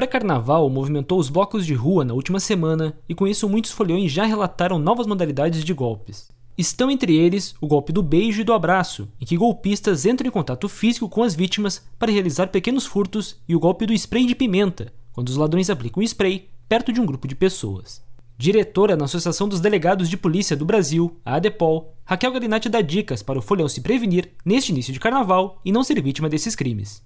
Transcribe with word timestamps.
pré-carnaval 0.00 0.70
movimentou 0.70 1.18
os 1.18 1.28
blocos 1.28 1.66
de 1.66 1.74
rua 1.74 2.06
na 2.06 2.14
última 2.14 2.40
semana 2.40 2.96
e 3.06 3.14
com 3.14 3.28
isso 3.28 3.46
muitos 3.46 3.70
foliões 3.70 4.10
já 4.10 4.24
relataram 4.24 4.78
novas 4.78 5.06
modalidades 5.06 5.62
de 5.62 5.74
golpes. 5.74 6.30
Estão 6.56 6.90
entre 6.90 7.14
eles 7.14 7.54
o 7.60 7.66
golpe 7.66 7.92
do 7.92 8.02
beijo 8.02 8.40
e 8.40 8.44
do 8.44 8.54
abraço, 8.54 9.06
em 9.20 9.26
que 9.26 9.36
golpistas 9.36 10.06
entram 10.06 10.26
em 10.26 10.30
contato 10.30 10.70
físico 10.70 11.06
com 11.06 11.22
as 11.22 11.34
vítimas 11.34 11.84
para 11.98 12.10
realizar 12.10 12.46
pequenos 12.46 12.86
furtos, 12.86 13.36
e 13.46 13.54
o 13.54 13.60
golpe 13.60 13.84
do 13.84 13.92
spray 13.92 14.24
de 14.24 14.34
pimenta, 14.34 14.90
quando 15.12 15.28
os 15.28 15.36
ladrões 15.36 15.68
aplicam 15.68 16.02
spray 16.02 16.48
perto 16.66 16.94
de 16.94 17.00
um 17.00 17.04
grupo 17.04 17.28
de 17.28 17.34
pessoas. 17.34 18.02
Diretora 18.38 18.96
na 18.96 19.04
Associação 19.04 19.46
dos 19.46 19.60
Delegados 19.60 20.08
de 20.08 20.16
Polícia 20.16 20.56
do 20.56 20.64
Brasil, 20.64 21.14
a 21.22 21.34
ADEPOL, 21.34 21.94
Raquel 22.06 22.32
Galinatti 22.32 22.70
dá 22.70 22.80
dicas 22.80 23.22
para 23.22 23.38
o 23.38 23.42
folhão 23.42 23.68
se 23.68 23.82
prevenir 23.82 24.30
neste 24.46 24.72
início 24.72 24.94
de 24.94 25.00
carnaval 25.00 25.60
e 25.62 25.70
não 25.70 25.84
ser 25.84 26.00
vítima 26.00 26.26
desses 26.26 26.56
crimes. 26.56 27.02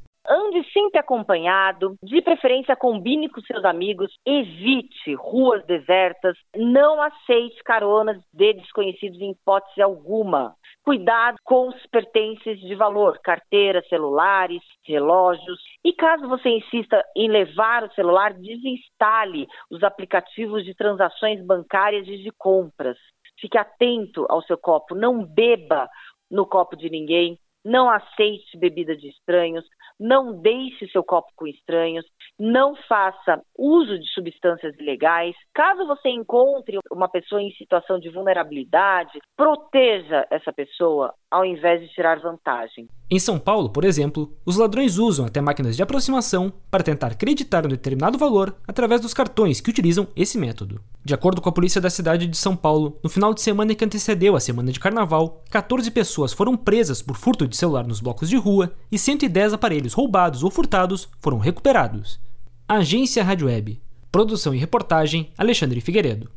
Sempre 0.95 1.01
acompanhado, 1.01 1.97
de 2.05 2.23
preferência 2.23 2.77
combine 2.77 3.29
com 3.29 3.41
seus 3.41 3.65
amigos, 3.65 4.15
evite 4.25 5.13
ruas 5.15 5.65
desertas, 5.67 6.39
não 6.55 7.03
aceite 7.03 7.61
caronas 7.65 8.23
de 8.33 8.53
desconhecidos 8.53 9.21
em 9.21 9.33
hipótese 9.33 9.83
alguma. 9.83 10.55
Cuidado 10.85 11.37
com 11.43 11.67
os 11.67 11.87
pertences 11.87 12.61
de 12.61 12.77
valor, 12.77 13.19
carteiras, 13.25 13.89
celulares, 13.89 14.63
relógios. 14.87 15.59
E 15.85 15.93
caso 15.93 16.29
você 16.29 16.49
insista 16.49 17.05
em 17.17 17.29
levar 17.29 17.83
o 17.83 17.93
celular, 17.95 18.33
desinstale 18.33 19.49
os 19.69 19.83
aplicativos 19.83 20.65
de 20.65 20.77
transações 20.77 21.45
bancárias 21.45 22.07
e 22.07 22.19
de 22.19 22.31
compras. 22.39 22.97
Fique 23.41 23.59
atento 23.59 24.27
ao 24.29 24.43
seu 24.43 24.57
copo, 24.57 24.95
não 24.95 25.25
beba 25.25 25.89
no 26.31 26.47
copo 26.47 26.77
de 26.77 26.89
ninguém, 26.89 27.37
não 27.65 27.89
aceite 27.89 28.59
bebida 28.59 28.97
de 28.97 29.09
estranhos, 29.09 29.65
não 29.99 30.41
deixe 30.41 30.89
seu 30.89 31.03
copo 31.03 31.29
com 31.37 31.47
estranhos, 31.47 32.05
não 32.39 32.75
faça 32.89 33.41
uso 33.57 33.99
de 33.99 34.07
substâncias 34.13 34.77
ilegais. 34.79 35.35
Caso 35.55 35.87
você 35.87 36.09
encontre 36.09 36.79
uma 36.91 37.09
pessoa 37.09 37.41
em 37.41 37.53
situação 37.53 37.99
de 37.99 38.11
vulnerabilidade, 38.11 39.19
proteja 39.37 40.27
essa 40.31 40.53
pessoa 40.53 41.15
ao 41.35 41.45
invés 41.45 41.81
de 41.81 41.89
tirar 41.89 42.21
vantagem. 42.21 42.89
Em 43.11 43.19
São 43.19 43.41
Paulo, 43.41 43.69
por 43.69 43.85
exemplo, 43.85 44.33
os 44.47 44.57
ladrões 44.57 44.99
usam 44.99 45.27
até 45.27 45.41
máquinas 45.41 45.75
de 45.75 45.83
aproximação 45.83 46.53
para 46.71 46.85
tentar 46.85 47.09
acreditar 47.09 47.67
um 47.67 47.71
determinado 47.71 48.17
valor 48.17 48.55
através 48.69 49.01
dos 49.01 49.13
cartões 49.13 49.61
que 49.61 49.69
utilizam 49.69 50.07
esse 50.15 50.39
método. 50.39 50.81
De 51.05 51.13
acordo 51.13 51.43
com 51.43 51.49
a 51.49 51.53
polícia 51.53 51.81
da 51.81 51.91
cidade 51.91 52.29
de 52.29 52.37
São 52.37 52.55
Paulo, 52.55 53.01
no 53.03 53.11
final 53.11 53.35
de 53.35 53.41
semana 53.41 53.75
que 53.75 53.85
antecedeu 53.85 54.37
a 54.37 54.41
semana 54.41 54.71
de 54.71 54.79
carnaval, 54.79 55.43
14 55.51 55.91
pessoas 55.91 56.33
foram 56.33 56.57
presas 56.57 57.03
por 57.03 57.17
furto 57.17 57.49
de 57.49 57.57
celular 57.57 57.85
nos 57.85 58.01
blocos 58.01 58.29
de 58.29 58.37
rua 58.37 58.73
e 58.93 58.97
110 58.97 59.55
aparelhos 59.55 59.93
roubados 59.93 60.45
ou 60.45 60.53
furtados 60.53 61.09
foram 61.19 61.39
recuperados. 61.39 62.21
Agência 62.69 63.25
Rádio 63.25 63.49
Web. 63.49 63.83
Produção 64.13 64.55
e 64.55 64.59
reportagem 64.59 65.33
Alexandre 65.37 65.81
Figueiredo. 65.81 66.31